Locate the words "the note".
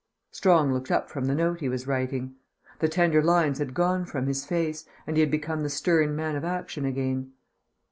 1.25-1.59